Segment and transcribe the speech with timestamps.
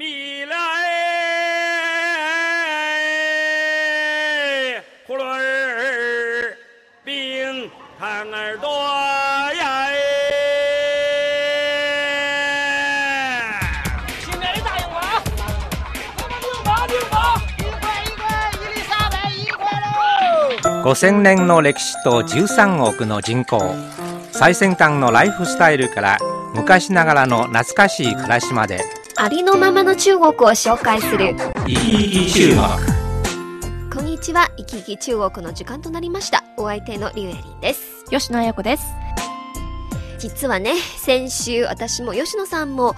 [0.00, 0.54] 米了
[4.76, 6.56] 哎，葫芦儿
[7.04, 8.68] 冰糖儿多
[9.56, 9.96] 呀哎。
[14.20, 15.18] 新来的答应我啊！
[16.42, 18.22] 六毛六毛，一块一块，
[18.54, 23.74] 伊丽莎白一块喽！5000年の歴史と13億の人口
[24.30, 26.18] 最先端のライフスタイルから
[26.54, 28.84] 昔ながらの懐かしい暮らしまで
[29.20, 31.34] ありのままの中国を紹介する
[31.66, 32.60] 生き生き中国
[33.92, 36.44] こんにちは、いきいき中国の時間となりました。
[36.56, 38.04] お相手のリュウエリンです。
[38.10, 38.84] 吉野彩子です。
[40.20, 42.94] 実はね、先週私も吉野さんも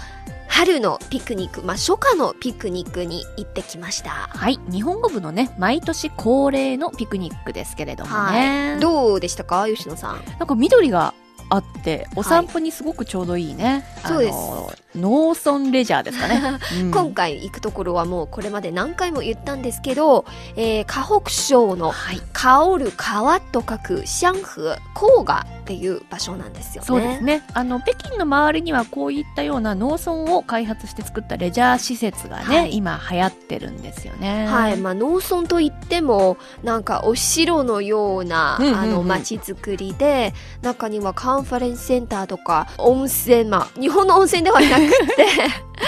[0.46, 4.10] 春のピクニック、まあ初夏のピクニックに行ってきました。
[4.10, 4.60] はい。
[4.70, 8.72] 日本語部のね、毎年恒例のピクニックですけれどもね。
[8.72, 8.80] はい。
[8.80, 10.22] どうでしたか吉野さん？
[10.38, 11.14] なんか緑が
[11.50, 13.84] あって、お散歩にすごくちょうどいいね。
[14.06, 14.38] そうです
[14.96, 16.58] 農村レジャーですかね。
[16.82, 20.24] うん今回行くところはもうこれまで何回も言ったんですけど、
[20.56, 22.20] えー、河北省のはい。
[22.32, 26.86] 香る川と書く香河、黄河っていう場所なんですよね。
[26.86, 27.44] そうですね。
[27.54, 34.46] あの、北京の周りにはこういったような農村を開発して作ったレジャー施設がね、はい今流行ってるんですよね。
[34.46, 45.26] はい、まあ農村といってもなんかお城のような、うんうんうんあの街づくりで中にはカンファレンスセンターとか温泉まあ日本の温泉ではなくて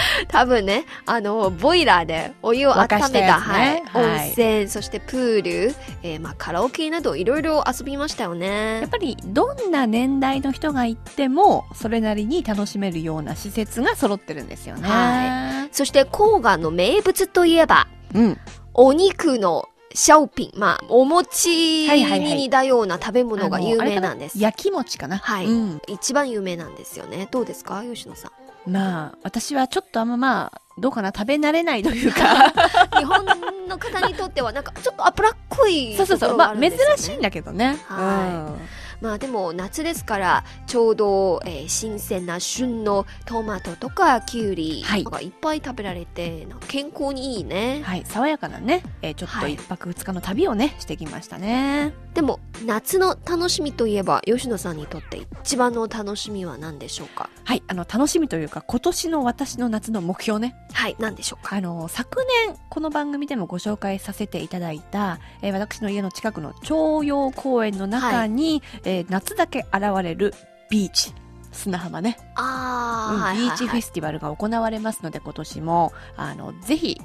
[0.27, 8.87] 多分ねあのボイラーでお湯を温めた、ねはい、はい温泉そしてプール、えーまあ、カラオケなどいろいろ遊びましたよやねっ。
[8.89, 14.87] ぱりどんな年代の人が行ってもそれなりに楽しめるような施設が揃ってるんですよね。
[14.87, 18.37] はそして黄河の名物といえばうん。
[18.73, 24.39] お肉のシャオピンまあお餅はいはいはいに似たような食べ物が有名なんです。
[24.39, 25.17] 焼き餅かな？
[25.19, 25.81] はいうん。
[25.87, 27.27] 一番有名なんですよね。
[27.29, 27.83] どうですか？
[27.83, 28.31] 吉野さん。
[28.65, 32.51] まあ、私はちょっとあんままあ、どうかな、食べ慣れないというか。
[32.97, 33.25] 日本
[33.67, 36.37] の方にとってはなんかちょっと脂っこいそうそうそう。
[36.37, 37.77] まあ、珍しいんだけどね。
[37.87, 38.55] は
[39.03, 47.81] まあでも夏ですからちょうど、えー新鮮な旬のトマトとかキュウリはいがいっぱい食べられて、なんか健康にいいうんね。
[47.83, 48.03] はい。
[48.05, 51.93] 爽やかなね、えーちょっとはい一泊二日の旅をね、してきましたね。
[52.13, 57.29] でも夏の楽しみといえば吉野さんにとって一番の楽しみは何でしょうか？
[57.43, 57.63] はい。
[57.67, 60.55] あの、楽しみというか、今年の私の夏の目標ね。
[60.71, 61.57] はい、何でしょうか？
[61.57, 70.33] あの、昨年、この番組でもご紹介させていただいた、えー私の家の近くの徴用公園の中に、えー夏だけ現れる
[70.69, 71.13] ビーチ。
[71.51, 72.17] 砂浜ね。
[72.35, 76.99] あー、うんはいはいはいビーチフェスティバルが行われますので、今年も、あの、ぜひ、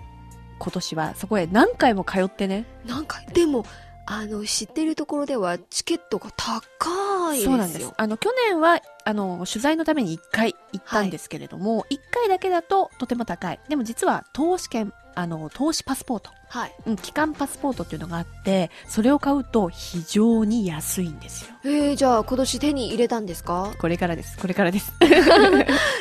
[0.58, 2.64] 今年はそこへ何回も通ってね。
[2.86, 3.64] なんかでも
[4.10, 7.92] あの知ってるところではチケットが高いですよそうなんです。
[7.94, 13.60] あの、去年は、あの、取材のために1回行ったんですけれども、1回だけだととても高い。
[13.68, 21.50] でも実は投資券、あの、投資パスポート、はいうん、期間パスポートっていうのがあって、それを買うと非常に安いんですよ。
[21.64, 23.72] えー、じゃあ今年手に入れたんですか？
[23.80, 24.38] これからです。
[24.38, 24.92] これからです。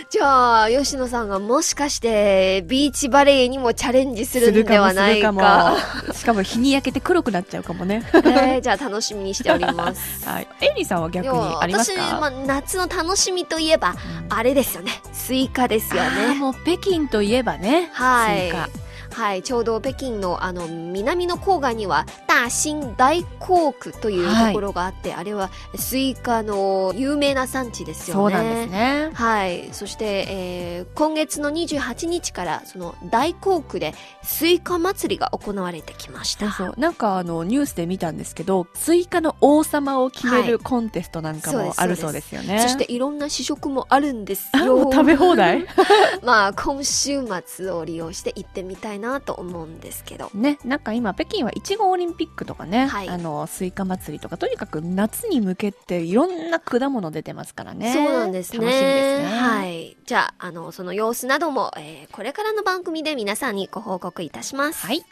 [0.10, 5.76] じゃあ吉野さんがもしかしてビーチバレーにもチャレンジするんではないかか
[6.06, 6.14] も。
[6.14, 8.04] しかも日に焼けて黒くなっちゃうかもね。
[8.14, 10.48] えーじゃあ楽しみにしております はい。
[10.62, 12.02] エイリーさんは逆にありますか？
[12.02, 17.90] 私、まあ、夏の楽しみといえばうんあれですよねスイカですよねもう北京といえばね。
[17.94, 18.70] はいスイカ
[19.18, 22.06] はい、ちょうど北京のあの南の郊外には
[22.38, 28.36] 大興、大興区というところがあって、あれはスイカの有名な産地ですよね。
[28.36, 29.10] そうなんですね。
[29.14, 29.70] はい。
[29.72, 33.94] そして、えー今月の28日から、その大興区で
[34.24, 36.52] スイカ祭りが行われてきました。
[36.52, 42.60] そうなんかあのニュースで見たんですけどスイカの王様を決めはいるコンテストなんかもあるそうですよね。
[42.62, 44.94] そしていろんな試食もあるんですよ う。
[44.94, 45.66] 食べ放題？
[46.24, 50.30] まあ、今週末を利用して行ってみたいなと思うんですけど。
[50.34, 57.94] ね、なんか今北京はいちごオリンピックとかね、はいあのスイカ祭りとかとにかく夏に向けていろんな果物出てますからね。
[57.94, 58.60] そうなんですね。
[58.60, 59.40] 楽しみですね。
[59.40, 59.98] はい。
[60.06, 64.86] じゃあ、あの、その様子なども、えーこれからの番組で皆さんにご報告いたします。
[64.86, 65.04] はい。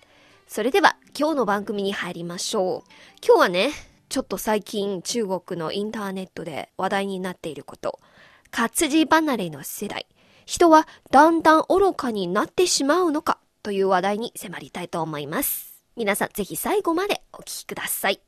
[0.48, 2.92] それでは、今日の番組に入りましょう。
[3.26, 3.72] 今日はね、
[4.10, 8.00] ちょっと最近中国のインターネットで話題になっていること。
[8.52, 10.08] 活字離れの世代。
[10.46, 15.75] 人はだんだん愚かになってしまうのかという話題に迫りたいと思います。
[15.96, 18.20] 皆さんぜひ最後までお聴きください。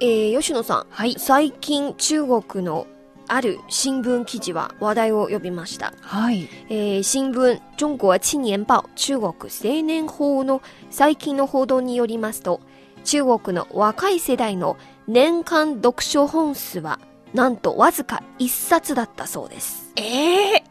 [0.00, 0.86] えー、吉野さん。
[0.90, 1.14] はい。
[1.18, 2.86] 最近中国の
[3.26, 5.94] ある新聞記事は話題を呼びました。
[6.00, 6.48] はい。
[6.68, 12.60] えー新聞中国青年報中国青年法の最近の報道によりますと
[13.04, 14.76] 中国の若い世代の
[15.06, 16.98] 年間読書本数は
[17.32, 19.92] なんとわずか1冊だったそうです。
[19.96, 20.64] ええ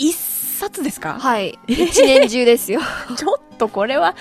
[0.00, 1.18] 一冊ですか？
[1.20, 1.58] はい。
[1.68, 2.80] 一年中ですよ。
[3.16, 4.14] ちょっとこれは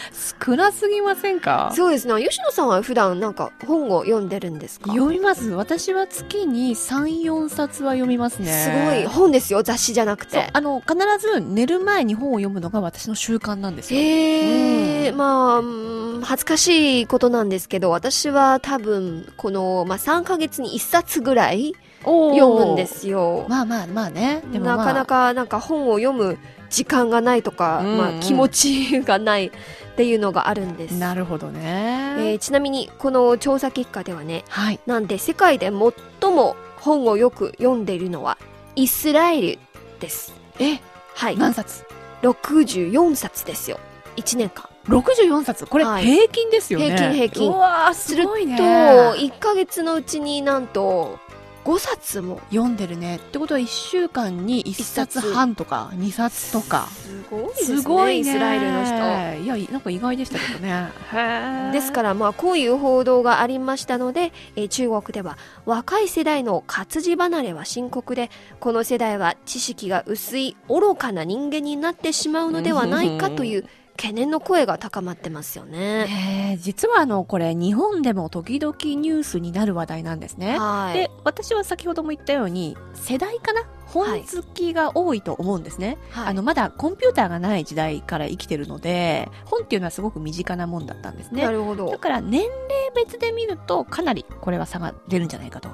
[0.45, 1.71] 少なすぎませんか？
[1.75, 2.21] そうですね。
[2.23, 4.91] 吉野さんは普段なんか本を読んでるんですか？
[4.91, 5.49] 読みます。
[5.51, 8.47] 私は月に3、4冊は読みますね。
[8.51, 9.63] すごい本ですよ。
[9.63, 10.49] 雑誌じゃなくて。
[10.51, 13.99] あの、必ず寝る前に本を読むのが私の習慣なんですよ。
[13.99, 15.63] へえ、うんまあう
[16.19, 21.73] ん、恥ずかしいことなんですけど、私は多分、この、まあ、3ヶ月に1冊ぐらい
[22.03, 23.45] 読むんですよ。
[23.47, 24.41] まあまあまあね。
[24.51, 26.37] でも、まあ、なかなか、なんか本を読む
[26.69, 29.51] 時間がないとか、うんうんまあ、気持ちがないっ
[29.95, 30.93] ていうのがあるんです。
[30.93, 32.15] なるほどね。
[32.17, 34.79] えーちなみに、この調査結果ではね、はい。
[34.85, 38.37] なんで世界で最も本をよく読んでいるのは、
[38.75, 39.59] イスラエル
[39.99, 40.33] です。
[40.59, 40.79] え、
[41.15, 41.37] はい。
[41.37, 41.83] 何冊
[42.21, 43.79] ？64冊ですよ。
[44.15, 44.69] 1年間。
[44.87, 45.65] ?64 冊？
[45.65, 46.85] これはい平均ですよね。
[46.85, 48.57] 平均平均うわーすごいね。
[48.57, 51.19] と、1ヶ月のうちになんと、
[51.65, 52.39] 5冊も。
[52.49, 53.17] 読んでるね。
[53.17, 56.87] ってことは1週間に1冊半とか2冊とか。
[56.89, 57.81] すごいですね。
[57.81, 58.19] すごいね。
[58.19, 59.43] イスラエルの人。
[59.43, 60.89] いや、なんか意外でしたけどね。
[61.13, 68.29] へですから、まあ、こういう報道がありましたので、えー中国では若い世代の活字離れは深刻で、
[68.59, 73.65] この世代は知識が薄い愚かな人間になってしまうのではないかという
[73.99, 76.05] 懸念の声が高まってますよね。
[76.05, 80.57] ねえ実はあの、これ日本でも時々ニュースになる話題なんですね。
[80.57, 80.97] はい。
[80.97, 85.97] で、私は先ほども言ったように、世代かな本好きが多いと思うんですね。
[86.11, 91.51] はいあの、まだコンピューターがない時代から生きてるので、本っていうのはすごく身近なもんだったんですねな。
[91.51, 91.97] るほだど。
[91.97, 92.51] から年齢
[92.95, 95.69] 別で見るとかなりこれは差が出るんじゃないかと。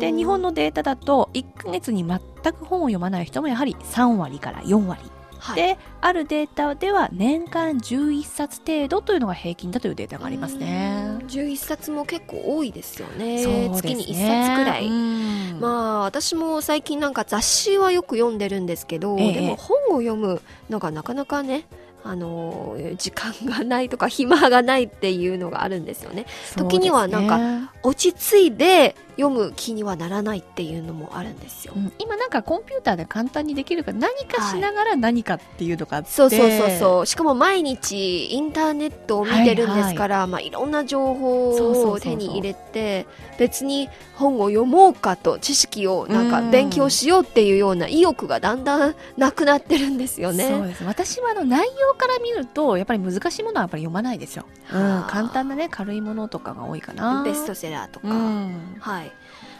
[0.00, 2.20] で、日本の、のデータだと1ヶ月に全
[2.52, 5.02] く本を読まない人もやはり3割から4割。
[5.46, 11.18] はい、で、あるデータでは年間11冊程度というのが平均だというデータがありますね。
[11.28, 13.46] 11冊も結構多いですよね。
[13.46, 14.86] ね月に1冊くらい。
[14.86, 21.66] うんまあ私も最近なんか雑誌はよく読んでるんですけど、ええでも本を読むのがなかなかね
[22.04, 26.26] あのー時間がないとか暇がないっていうのがあるんですよね
[26.56, 31.92] 時にはなんか落ち着いて読む気にはならないっていうのもあるんですよ、うん。
[31.98, 35.66] 今なんかコンピューターで簡単にできるから何かしながら何かって。
[35.66, 37.06] いうのがあって、そうそうそうそう。
[37.06, 41.50] しかも毎日インターネットを見てるんですから、いまあ、いろんな情報
[41.90, 43.06] を手に入れて
[43.38, 46.50] 別に本を読もうかと知識をなんかうん。
[46.50, 50.48] 勉強しようっていうような意欲がだんだんなくなってるんですよね。
[50.48, 50.84] そうです。
[50.84, 57.22] 私はあの内容から見るとやっぱり難しいものはやっぱり読まないですよ、うん、はあ簡単なね軽いものとかが多いかな。
[57.24, 58.08] ベストセラーとか。
[58.08, 58.76] うん。
[58.78, 59.05] はい。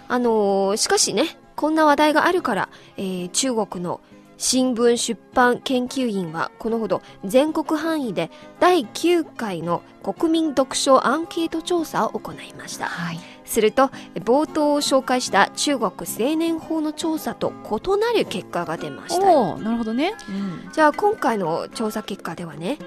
[0.09, 4.01] あのーしかしね、こんな話題があるから、えー中国の
[4.39, 8.31] 新聞出版研究員はこのほど全国範囲で
[8.61, 12.87] 第9回の国民読書アンケート調査を行いました。
[12.87, 19.25] はいすると、冒頭を紹介した中国青年法の調査と異なる結果が出ました。
[19.25, 22.79] なるほどね、うんじゃあ今回の調査結果ではね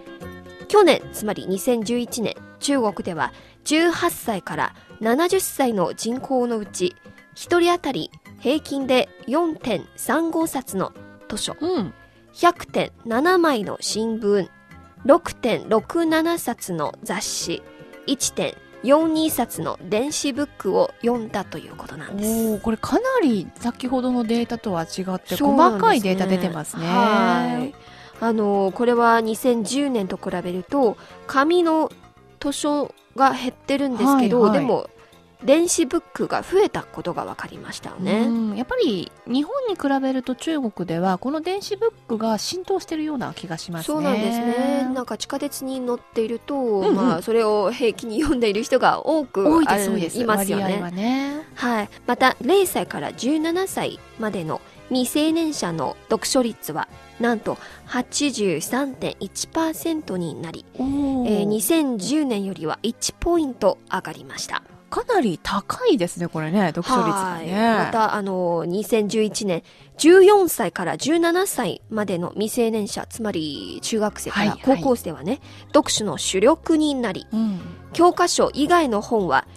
[0.68, 3.32] 去年つまり2011年中国では
[3.66, 6.96] 18歳から70歳の人口のうち
[7.40, 10.92] 1人当たり平均で4.35冊の
[11.30, 11.56] 図書。
[11.62, 11.94] うん、
[12.34, 14.50] 100.7枚の新聞。
[15.06, 17.64] 6.67冊の雑誌。
[18.08, 22.60] 1.42冊の電子ブックを読んだということなんです。
[22.60, 26.86] これかなり先ほどのデータとは違って細かいデータ出てますね。
[26.86, 27.74] はい。
[28.20, 31.90] あの、これは2010年と比べると、紙の
[32.42, 34.60] 図書が減ってるんですけど、はいはい。
[34.60, 34.90] でも、
[35.44, 38.26] 電子ブックが増えたことが分かりましたよね。
[38.28, 44.90] うんやっぱり日本に比べると中国ではこの電子ブックが浸透してるような気がしますねそうなんですね。
[44.94, 50.82] なんか地下鉄に乗っていると、んうんまあ、それを平気に読んでいる人が多く多いです多いですいますよね。
[50.82, 51.90] はねはい。
[52.06, 56.88] また、0歳から17歳までの未成年者の読書率は、
[57.20, 64.64] なんと83.1%になり、えー2010年よりは1ポイント上がりました。
[64.90, 69.64] かなり高いですねこれね読書率がねはいまた、あの、2011年、
[69.98, 77.60] 14歳から17歳までの未成年者、つまり中学生からはいはい高校生はね、読書の主力になり、うん
[77.94, 79.48] 教科書以外の本は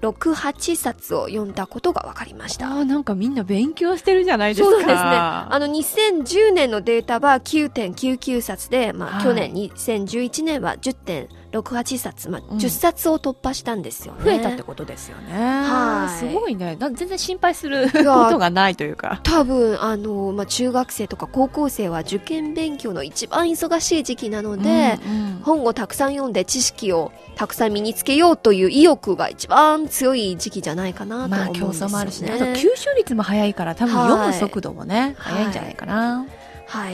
[0.00, 2.68] 6、8冊を読んだことが分かりました。
[2.68, 4.70] あーなんかみんな勉強してるじゃないですか。
[4.70, 4.94] そうですね。
[4.96, 11.26] あの、2010年のデータは9.99冊で、まあ、はい去年2011年は10.68
[11.98, 14.24] 冊、まあ、うん10冊を突破したんですよね。
[14.24, 15.32] 増えたってことですよね。
[15.32, 16.76] はいすごいね。
[16.78, 19.20] だ全然心配するやことがないというか。
[19.22, 31.88] 多分、あの、まあ、中学生とか高校生は受験勉強の一番忙しい時期なので、うんうん本をたくさん読んで知識をたくさん身につけようという意欲が一番強い時期じゃないかなとまあ競思うんですよね。
[31.88, 32.32] 争もあるしね。
[32.32, 36.18] あと吸収率も早いから多分はい読む速度もね、はい早いんじゃないかな。
[36.18, 36.28] はい、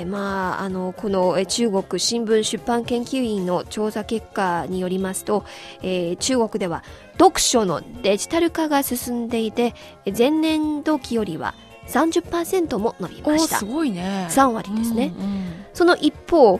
[0.06, 5.44] まあ、あの、このえ中国新聞出版研究院の調査結果によりますと、
[5.82, 6.82] えー中国では
[7.18, 9.74] 読書のデジタル化が進んでいて、
[10.06, 11.54] え前年度期よりは
[11.88, 13.64] 30%も伸びましたす。
[13.64, 14.28] ごいね。
[14.30, 15.12] 3割ですね。
[15.16, 16.58] うんうんその一方、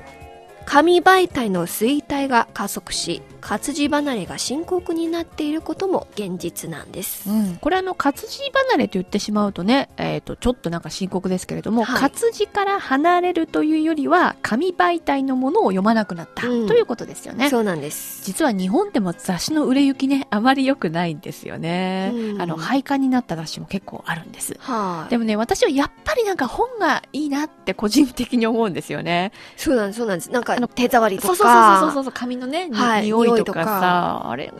[0.67, 7.31] 紙媒体の衰退が加速し、活字離れが深刻になっていることも現実なんです。
[7.31, 8.41] うん、これあの活字
[8.73, 17.49] 離れと言ってしまうとね、えー、とちょっとなんか深刻ですけれども、はい活字から離れるというよりは紙媒体のものを読まなくなった、うんということですよね。
[17.49, 18.25] そうなんです。
[18.25, 30.31] 実は日本でも雑誌の売れ行きねあまり良くないんですよね、うんあの廃刊になった雑誌も結構あるんですはい、でもね私はやっぱりなんか本がいいなって個人的に思うんですよねそうなんです、そうなんです。
[30.31, 31.29] なんかあの、手触りとか。
[31.29, 34.53] そうそうそうそうそうそう紙のね、にはい匂いいとかさあれ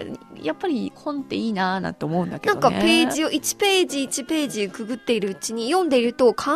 [0.43, 6.53] やっぱり本っていいなーなんて思うんだけどねなんかページを1ページ1ページくぐっているうちに読んでいると考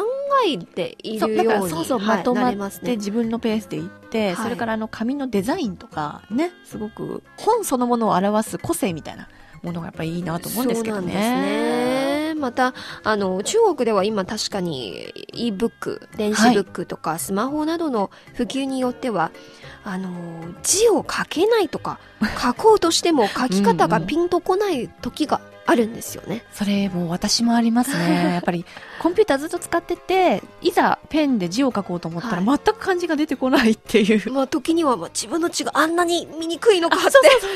[0.47, 2.51] えているようにからそうそう、はいまとま。
[2.51, 9.29] って自分のペースでいって、はいそれからあの紙のデザインとかねすごく本そのものを表す個性みたいな
[9.63, 12.35] ものがやっぱりいいなと思うんですけどね。
[12.41, 12.75] また、
[13.05, 19.31] あの、中国では今確かに e-book、電子ブックとかスマホなどの普及によっては、
[19.85, 20.11] あの、
[20.63, 21.99] 字を書けないとか、
[22.41, 26.45] 書こうとしても書き方がピンとこない時があるんですよね。
[26.53, 28.33] それもう私もありますね。
[28.35, 28.65] やっぱり
[28.99, 34.33] コンピューターずっと使ってて、いざペンで字を書こうと思ったらはい全く漢字が出てこないっていう。
[34.33, 37.01] まあ時にはまあ自分の字があんなに見にくいのかっ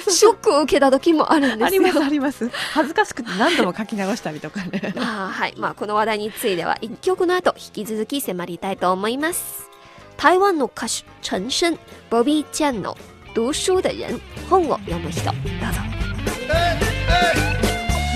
[0.05, 1.67] て、ショックを受けた時もあるんですよ。
[1.67, 2.49] ありますあります。
[2.73, 4.95] 恥ずかしくて何度も書き直したりとかね。
[4.95, 5.55] ま あはい。
[5.59, 9.74] まあこの話題については一曲の後引き続き迫りたいと思います。
[10.18, 11.78] 台湾の歌手、陳升、
[12.10, 12.98] ボビーちゃんの
[13.34, 15.24] 读書的人、本を読む人。
[15.24, 15.40] どうぞ。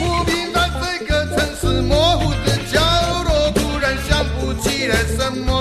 [0.02, 2.82] Moving 在这个城市模糊的角
[3.24, 5.57] 落，突然想不起来什么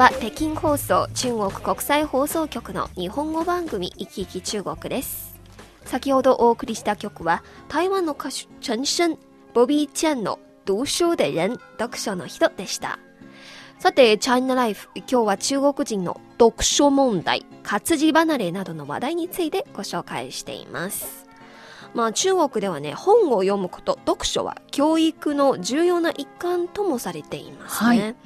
[0.00, 5.38] は北京放送中国国際放送局の日本語番組「いきいき中国」です
[5.84, 9.18] 先ほどお送りした曲は台湾の歌手陳升
[9.52, 12.98] ボビーちゃんの「读書的人」読書の人でした
[13.78, 21.26] さて、チャイナライフ、今日は中国人の読書問題、活字離れなどの話題についてご紹介しています。
[21.92, 28.00] まあ中国ではね、本を読むこと、読書は教育の重要な一環ともされていますね。
[28.00, 28.16] はい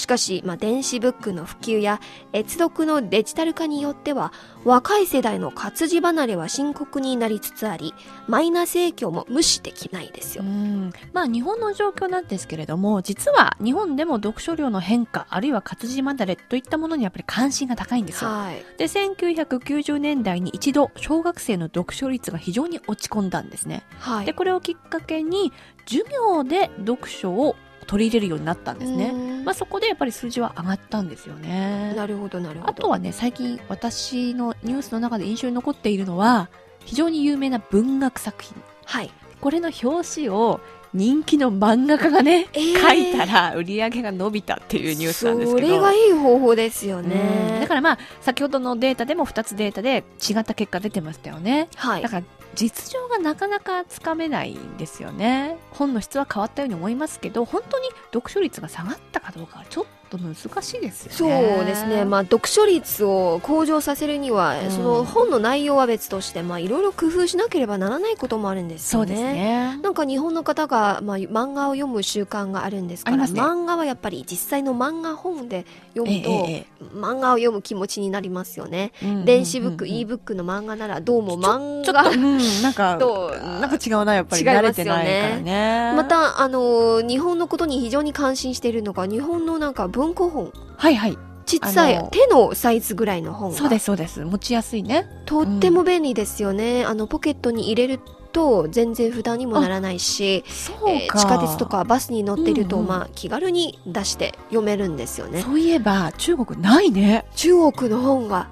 [0.00, 2.00] しかし、まあ、電子ブックの普及や
[2.32, 4.32] 閲読のデジタル化によっては
[4.64, 7.94] 若い世代の活字離れは深刻になりつつあり
[8.26, 10.46] マイナス影響も無視できないですよう。
[10.46, 18.30] んまあ日本の状況なんですけれども実は日本でも読書量の変化あるいは活字離れといったものにやっぱり関心が高いんですよ。
[18.30, 18.64] はい。
[18.78, 23.84] で1990年代に一度小学生の読書率が非常に落ち込んだんですね。
[23.98, 24.26] はい。
[24.26, 25.52] でこれをきっかけに
[25.86, 27.54] 授業で読書を
[27.86, 29.12] 取り入れるようになったんですね。
[29.12, 31.94] ねまあ、そこでやっぱり数字は上がったんですよね。
[31.96, 32.70] なるほど、なるほど。
[32.70, 36.48] あとはね、最近私のニュースの中で印象に残っているのは、
[36.84, 38.54] 非常に有名な文学作品。
[38.84, 39.10] はい。
[39.40, 40.60] これの表紙を
[40.92, 45.68] 人気の漫画家がね、えー書いたら売り上げが伸びたっていうニュースなんですけど。
[45.68, 51.68] それがいい方法ですようんねだからまあ、先ほどのデータでも2つデータで違った結果出てましたよね。
[51.76, 55.56] はいだから実情がなかなかつかめないんですよね。
[55.70, 61.58] 本の質は変わったように思いますけど、本当に読書率が下がったかどうかはちょっと難しいですそよね。
[61.62, 69.06] うですね、まあ、読書率を向上させるには、うんその本の内容は別として、まあ、いろいろ工夫しなければならないこともあるんですよね。
[69.06, 69.78] そうですね。
[69.82, 75.64] なんか日本の方が、まあ、漫画を読む習慣があるんですから、ね漫画はやっぱり実際の漫画本で
[75.94, 78.92] 読むと、えええ漫画を読む気持ちになりますよね。
[79.02, 85.92] えうん電子ブック、うんうん e ブックの漫画ならどうも漫画うん、なんか、となんか違うな、やっぱりね慣れてないからね。
[85.96, 91.18] ま、た、あの日本のことに非常に関心しているのが日本のなんか文庫本はいはい。
[91.46, 94.24] ちっさい手のサイズぐらいの本がそうです、そうです。
[94.24, 95.06] 持ちやすいね。
[95.26, 98.00] とっても便利ですよね、あのポケットに入れる
[98.32, 100.90] と全然負担にもならないし、そうか。
[100.90, 107.26] えー地下鉄とかバスに乗ってると、うんうんまあ、気軽に出して読めるんですよねそういえば、中国ないね。
[107.34, 108.48] 中国の本は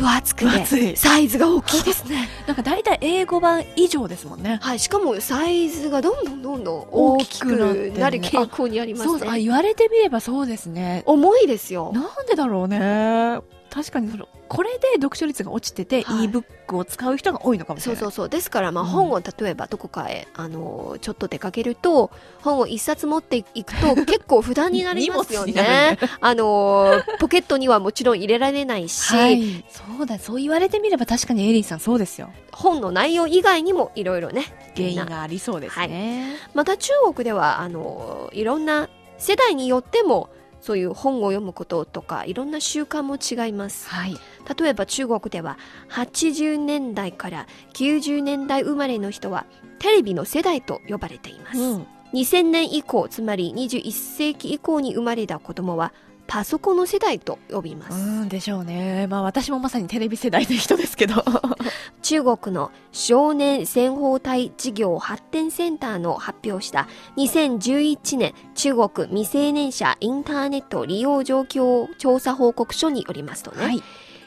[0.00, 4.58] 分厚くてサイズが大きいですね なんか大体英語版以上ですもんね。
[4.62, 11.02] はいしかもサイズがどんどんどんどん大きくなる傾向にありますそうそう、あ、ね言われてみればそうですね。
[11.06, 13.40] 重いですよなんでだろうね。
[13.70, 18.00] 確かにその、これで読書率が落ちてて、はい e ブックを使う人が多いのかもしれない。
[18.00, 22.10] そうそうそうですから、まあ、うん本を例えばどこかへ、あのちょっと出かけると
[22.42, 29.64] 本を一冊持っていくと 結構負担になりますよねあのポケットにはもちろん入れられないし、はい。
[29.70, 32.30] そうだ、そう言われてみれば確かにエリーさんそうですよ。
[32.52, 34.44] 本の内容以外にもいろいろね
[34.76, 36.36] 原因がありそうですね。
[36.54, 44.16] また中国ではあのいろんな世代によってもそういう本を読むこととかいろんな習慣も違いますはい。
[44.58, 45.58] 例えば中国では
[45.90, 49.46] 80年代から90年代生まれの人は
[49.78, 51.86] テレビの世代と呼ばれています、うん。
[52.12, 55.92] 2000年以降つまり21世紀以降に生まれた子供は
[56.30, 59.08] パソコンの世代と呼びます、うんでしょうね。
[59.08, 61.24] まあ私もまさにテレビ世代の人ですけど。
[62.02, 73.82] 中国の少年戦法隊事業発展センターの発表した2011年中国未成年者インターネット利用状況調査報告書によりますとね、はい。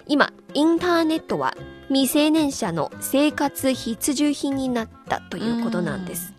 [0.06, 1.56] 今インターネットは
[1.88, 6.34] 未成年者の生活必需品になったということなんです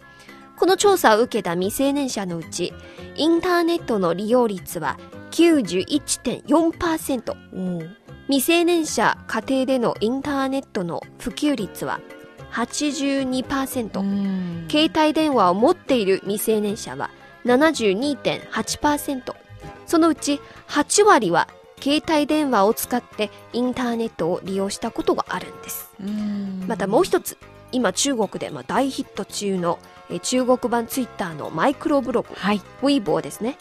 [0.56, 2.72] この調査を受けた未成年者のうち
[3.16, 4.98] インターネットの利用率は
[5.34, 7.96] 91.4%おう
[8.28, 12.00] 未成年者家庭でのインターネットの普及率は
[12.52, 14.68] 82%、うん。
[14.70, 17.10] 携帯電話を持っている未成年者は
[17.44, 19.34] 72.8%
[19.86, 21.48] そのうち8割は
[21.80, 25.90] 携帯電話を使ってインターネットを利用したことがあるんです。
[26.00, 26.64] うん。
[26.68, 27.36] またもう一つ
[27.72, 32.62] 今中国でまあ大ヒット中のえー中国版ツイッターのマイクロブログはい。
[32.82, 33.58] ウィーボーですね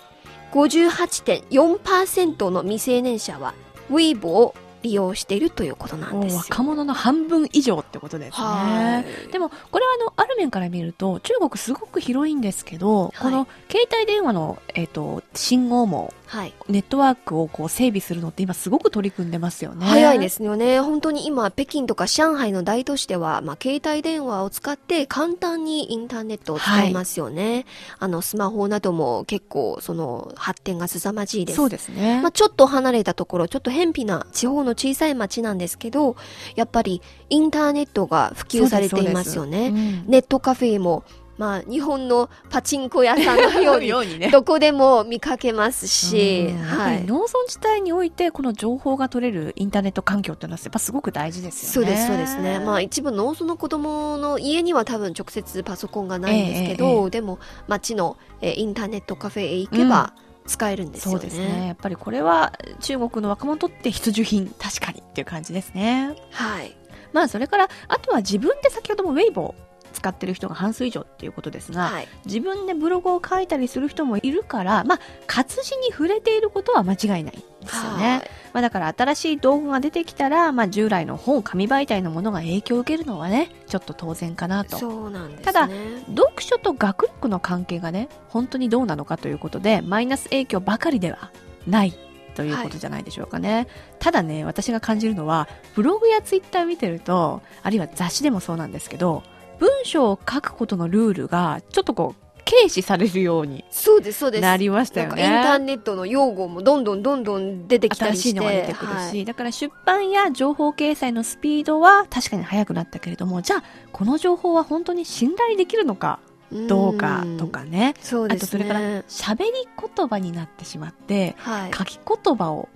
[0.53, 3.55] 58.4%の未成年者は
[3.89, 6.39] ウィーボーを利用しているということなんですよ。
[6.39, 8.45] 若者の半分以上ってことですね。
[8.45, 9.31] はい。
[9.31, 13.17] でも、これはあの、ある面から見ると、中国すごく広いんですけど、い。
[13.17, 19.85] この携帯電話の、えっ、と、信号網、はいネットワークをこう整備するのって今すごく取り組んでますよね。
[19.85, 20.79] 早いですよね。
[20.79, 27.65] 本当に今、北京とか上海の大都市では、まあ、携帯電話を使って簡単にインターネットを使えますよね。
[27.99, 31.57] あの、スマホなども結構、その、発展が凄まじいです。
[31.57, 32.21] そうですね。
[32.23, 36.15] まあ、ちょっと離れたところ、ちょっと偏僻な地方の小さい町なんですけど、
[36.55, 39.71] やっぱりインターネットが普及されていますよね。
[40.07, 41.03] ネットカフェも、
[41.37, 44.29] まあ、日本のパチンコ屋さんのよう、うんにね。
[44.29, 47.01] どこでも見かけますし、はい。
[47.01, 51.87] り農村地帯においてこの情報が取れるインターネット環境っていうのはやっぱすごく大事ですよね。
[51.87, 52.59] そうです、そうですね。
[52.59, 60.13] まあ一部農村の子供の家には多分直接パソコンがないんですけど、ええええでも町の、えーインターネットカフェへ行けば
[60.45, 61.19] 使えるんですよね。
[61.19, 61.67] そうですね。
[61.67, 66.15] やっぱりこれは中国の若者にとって必需品、確かにっていう感じですね。
[66.31, 66.75] はい。
[67.11, 72.07] まあそれから、あとは自分で先ほどもウェイボー使ってる人が半数以上っていうことですが、はい。
[72.25, 77.33] 自分でブログを書いたりする人もいるから、まあ活字に触れていることは間違いないんで
[77.67, 78.09] すよね。
[78.09, 84.77] はいまあだから新しい道具が出てきたら、まあ従来の本、紙媒体のものが影響を受けるのはね、ちょっと当然かなと。
[84.77, 85.43] そうなんですね。
[85.43, 85.69] ただ
[86.07, 91.31] 読書と学力の関係がね、本当にどうなのかということで、マイナス影響ばかりでは
[91.65, 91.97] ない
[92.35, 93.67] ということじゃないでしょうかね。
[93.99, 99.23] ただね、私が感じるのは、ブログやツイッター見てると、あるいは雑誌でもそうなんですけど、
[99.63, 104.41] 文章を書くことのルールが、ちょっとこう、軽視されるようにそうです、そうです。
[104.41, 105.65] なりましたよなんかインターね。
[105.65, 108.29] ネットの用語もどんどんどんどん出てきた新りして。
[108.29, 116.19] しいのが出てくるし、はいだから出版や情報掲載のスピードは確かに速くなったけれども、じゃあ、この情報は本当に信頼できるのか
[116.51, 117.69] 動画とかね。
[117.69, 117.93] ね。
[118.29, 119.51] あとそれから喋り
[119.95, 121.71] 言葉になってしまって、はい。
[121.73, 122.67] 書き言葉を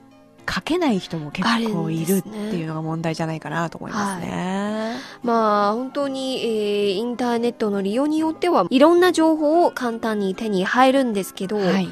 [0.49, 4.95] 書けない人も結構いるっていうのが問題じゃないかなと思いますね。
[5.23, 11.89] まあ本当に、えーインターネットの利用によってはいろんな情報を簡単に手に入るんですけど、はい。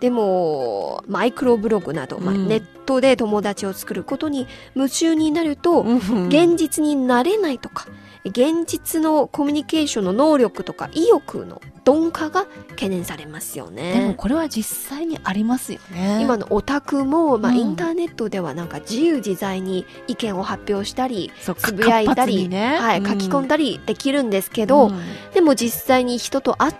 [0.00, 7.86] でもマイクロブログなど、まあ、うんネットで友達を作ることに夢中になると、うん現実になれないとか
[8.28, 14.14] 現実のコミュニケーションの能力とか意欲の鈍化が懸念されますよでもね。
[14.16, 16.18] これは実際にありますよね。
[16.20, 25.00] 今のオタクも、まあうんインターネットではなんか自由自在に意見を発表したりそうつぶやいたり、にねはい、うん書き込んだりできるんですけど、うん
[25.32, 26.74] でも実際に人と会っ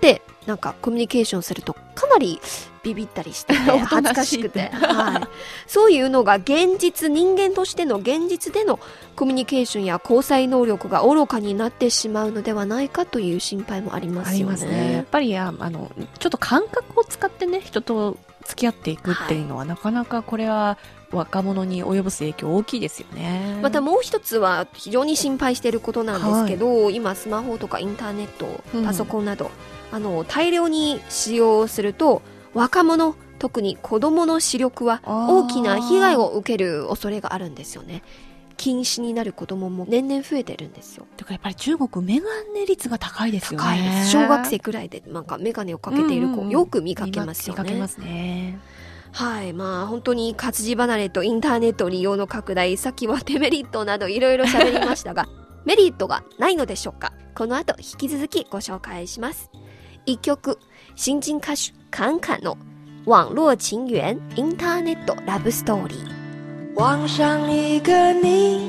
[0.00, 2.40] てなんかコミュニケーションするとかなり
[2.84, 3.54] ビビったりして
[3.88, 5.28] 恥ずかしくて、はい、
[5.66, 8.78] そういうのが現実人間としての現実での
[9.16, 14.92] コミュニケーションや交際能力が愚かになってしまうのではないかという心配もありますよますね。
[14.92, 15.06] やっね。
[15.10, 18.16] ぱりああのちょっと感覚を使ってね人と
[18.46, 20.76] 付き合っていくっていうのは、なかなかこれは
[21.10, 23.58] 若者に及ぼす影響大きいですよね。
[23.62, 29.50] またもう一つは非常に心配していることなんですけど、今スマホとかインターネットうんパソコンなど、
[29.92, 32.22] あの大量に使用すると
[32.54, 38.02] 若者特に子供の視力は大きな被害を受ける恐れがあるんですよね。
[38.56, 41.06] 近視になる子供も年々増えてるんですよ。
[41.16, 43.66] とかやっぱり中国メガネ率が高いですよね。
[43.66, 44.10] 高いです。
[44.10, 46.38] 小学生くらいでなんか眼鏡をかけている子、うん。
[46.38, 47.62] うんうんよく見かけますよね。
[47.62, 48.58] 見かけますね。
[49.12, 49.52] はい。
[49.52, 55.28] まあ本当に活字離れとインターネット利用の拡大さっきはデメリットなどいろいろ喋りましたが
[55.66, 57.12] メリットがないのでしょうか。
[57.34, 59.50] この後引き続きご紹介します。
[60.06, 60.58] 一曲
[60.94, 62.56] 新人歌手侃侃哦，
[63.04, 65.94] 网络情缘 （Internet Love Story）。
[66.74, 68.68] 网上一个你，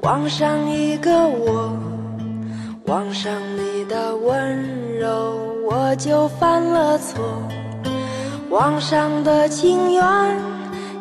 [0.00, 1.76] 网上一个我，
[2.86, 7.22] 网上你的温柔我就犯了错，
[8.48, 10.02] 网上的情缘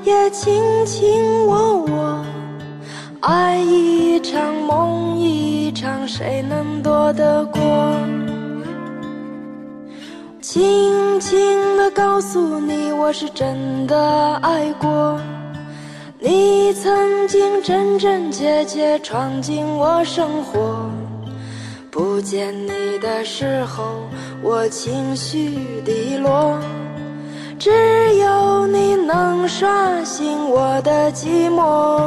[0.04, 2.26] 也卿卿我我。
[3.22, 7.62] 爱一场，梦一场，谁能躲得过？
[10.52, 15.18] 轻轻地告诉你，我是真的爱过。
[16.20, 20.90] 你曾经真真切切闯进我生活，
[21.90, 24.02] 不见你的时候，
[24.44, 26.60] 我情绪低落。
[27.58, 27.70] 只
[28.18, 32.02] 有你能刷新我的寂寞。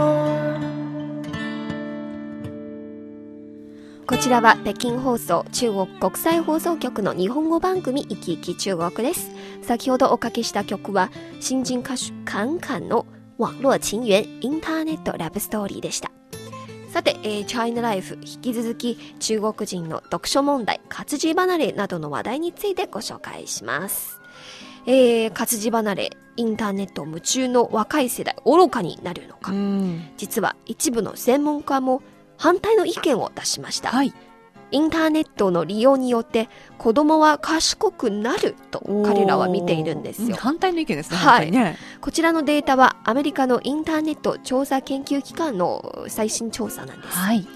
[4.15, 9.33] こちらは北京放送中国国際放送局の日本語番組「いきいき中国」です。
[9.61, 13.07] 先ほどおかけした曲は新人歌手カンカンの
[13.39, 16.13] 「網絡情緣インターネットラブストーリー」でした。
[16.93, 24.21] さて、えーチャイナライフ引き続き中国人の読書問題活字離れなどの話題についてご紹介します。
[24.87, 30.09] えー活字離れインターネット夢中の若い世代愚かになるのか、うん。
[30.17, 32.01] 実は一部の専門家も
[32.37, 34.13] 反対の意見を出しました、はい。
[34.71, 40.35] インターネットの利用によって子供は賢くなると彼らは見ているんですようん。
[40.35, 41.17] 反対の意見ですね。
[41.17, 41.77] はいね。
[42.01, 47.17] こちらのデータはアメリカのインターネット調査研究機関の最新調査なんです。
[47.17, 47.47] はい。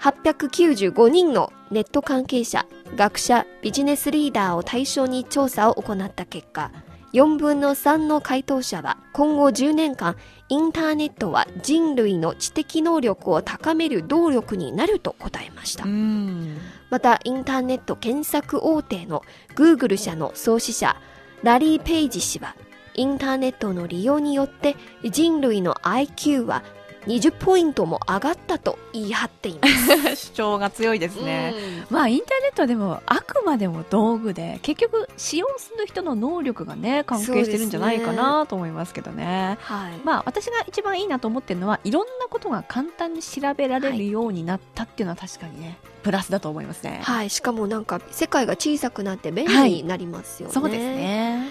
[0.00, 6.70] 895人のネット関係者、学者、ビジネスリーダーを対象に調査を行った結果、
[7.14, 10.16] 4分の3の回答者は今後10年間
[10.48, 15.88] インターネットは人類の知的能力を高める動力になると答えましたう。
[15.88, 16.58] ん。
[16.90, 19.22] またインターネット検索大手の
[19.54, 21.00] Google 社の創始者
[21.44, 22.56] ラリー・ペイジ氏は
[22.94, 24.74] インターネットの利用によって
[25.04, 26.64] 人類の IQ は
[27.06, 30.16] 20ポイントも上がったと言い張っています。
[30.16, 31.54] 主張が強いですね。
[31.56, 39.58] うんまあインターネットはでもあくまでも道具で結局使用する人の能力がね関係してるんじゃないかなと思いますけどね。
[39.60, 39.92] はい。
[40.04, 47.00] まあ私が一番いいなと思ってるのはいろんなことが簡単に調べられるようになったっていうのは確かにねプラスだと思いますね。
[47.02, 47.30] はい。
[47.30, 50.54] しかもなんか世界が小さくなって便利になりますよね。
[50.54, 50.80] そうです。
[50.80, 51.50] ね。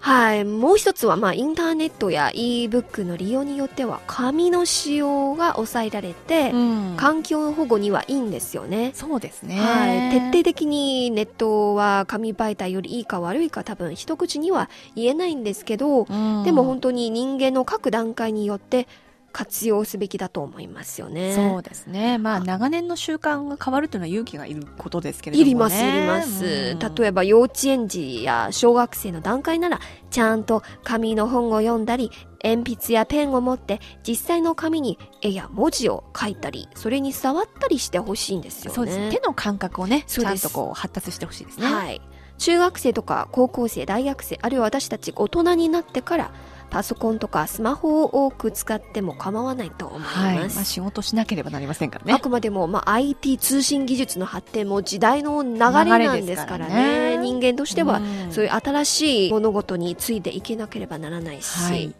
[0.00, 0.44] はい。
[0.44, 8.92] もう一つはまあインターネットや e-book の利用によっては紙の使用が抑えられて、うん環境保護にはいいんですよね。
[8.94, 9.58] そうですね。
[9.60, 18.86] はい、徹底的にネットは紙媒体よりいいか悪いか多分一口には言えないんですけど、うんでも本当に人間の各段階によって
[19.36, 21.34] 活用すべきだと思いますよね。
[21.34, 22.16] そうですね。
[22.16, 25.50] まあ、長年の習慣が変わるというのは勇気がいることですけれども、ね。
[25.50, 26.78] いります、いります。
[26.98, 32.10] 例えば、幼稚園児や小学生の段階なら、ちゃんと紙の本を読んだり、
[32.42, 38.74] 鉛筆やペンを持って、実際の紙に絵や文字を書いたり、それに触ったりしてほしいんですよね。
[38.74, 39.10] そうです。
[39.10, 41.66] 手の感覚をね、ちゃんとこう発達してほしいですね。
[41.66, 42.00] はい。
[42.38, 46.30] 中学生とか高校生、大学生、あるいは私たち大人になってから、
[46.70, 50.18] パソコンとかスマホを多く使っても構わないと思います。
[50.18, 50.36] はい。
[50.36, 52.12] まあ、仕事しなければなりませんからね。
[52.12, 57.16] あくまでも、まあ、IT 通信技術の発展も時代の流れなんですからね。
[57.16, 57.18] ね。
[57.18, 58.32] 人間としてはうん。
[58.32, 61.94] そういう新しい物事についていけなければならないし、はい。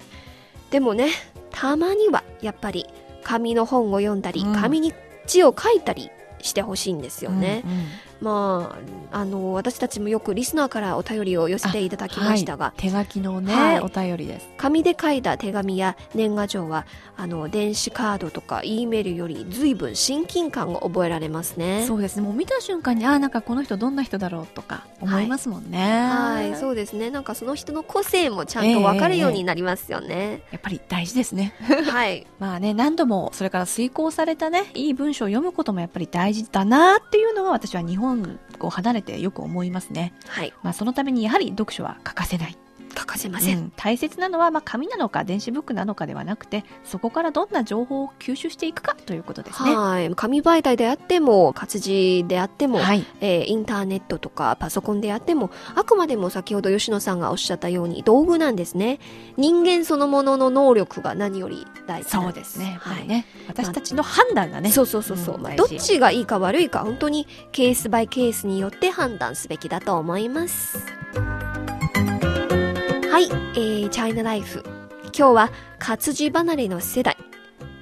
[0.71, 1.11] でもね
[1.51, 2.87] たまにはやっぱり
[3.23, 4.55] 紙の本を読んだり、うん。
[4.55, 4.93] 紙に
[5.27, 6.11] 字を書いたり
[6.43, 7.87] してほしいんですよね、うんうん
[8.27, 8.77] ま
[9.13, 14.49] ああの私たちもよくリスナーからお便りを寄せていただきましたが、はい手書きのね、はいお便りです。
[14.57, 16.87] 紙で書いた手紙や年賀状は
[17.17, 22.23] あの電子カードとか E メールより随分親近感を覚えられますねそうですね。
[22.23, 26.09] もう見た瞬間に、ああ、なんかこの人どんな人だろうとか思いますもんね。
[26.09, 27.11] はい、そうですね。
[27.11, 30.43] なんかその人の個性もちゃんとわかるようになりますよね。
[30.51, 31.55] やっぱり大事ですね。
[31.91, 32.27] はい。
[32.41, 38.16] まあね、何度も、それから遂行されたね、いい文章を読むこともやっぱり大事だなっていうのは私は日本
[38.61, 40.13] を離れてよく思いますね。
[40.29, 40.53] はい。
[40.63, 42.57] まあそのためにやはり読書は欠かせない。
[42.97, 43.59] 欠かせません。
[43.59, 49.77] うん大切なのは、まあ紙なのか電子ブックなのかではなくて、そこからどんな情報を吸収していくかということですね。
[49.77, 50.11] はい。
[50.15, 53.05] 紙媒体であっても、活字であっても、はい。
[53.21, 58.99] えーインターネットとかパソコンであっても、あくまでも先ほど吉野さんがおっしゃったように道具なんですね。
[59.37, 62.79] 人間そのものの能力が何より大事なそんうですね。
[62.81, 63.03] はい。
[63.03, 64.71] りね、私たちの判断がね。
[64.71, 70.96] そうそうそうそう、まあ、うんどっちがいいか悪いか本当にケースバイケースによって判断すべきだと思います
[73.17, 74.63] はい、えー、チャイナライフ
[75.05, 77.17] 今日は活字離れの世代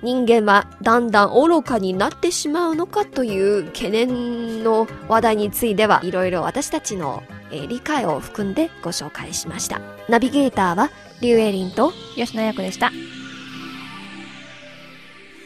[0.01, 12.93] 人間はだんだん愚かになってしまうのかという懸念の話題についてはいろいろ私たちの、えー理解を含んでご紹介しましたナビゲーターはリュウエリンと吉野役でした。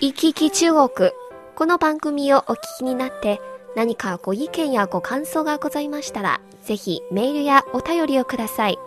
[0.03, 1.13] 行き来中国。
[1.57, 3.41] この番組をお聞きになって
[3.75, 8.79] 何かご意見やご感想がございましたら、ぜひメールやお便りをください。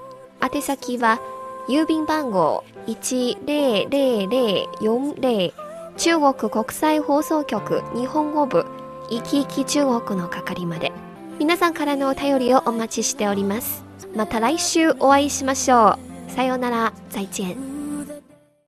[0.41, 1.19] 宛先は
[1.67, 5.53] 郵便番号10040
[5.97, 8.65] 中国国際放送局日本語部
[9.09, 10.91] いきいき中国の係まで。
[11.37, 13.83] 皆さんからのお便りをお待ちしております。
[14.15, 15.97] また来週お会いしましょ
[16.29, 16.31] う。
[16.31, 17.80] さようなら、再见。